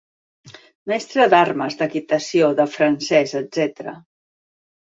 Mestre 0.91 1.27
d'armes, 1.33 1.77
d'equitació, 1.81 2.49
de 2.63 2.67
francès, 2.79 3.37
etc. 3.45 3.93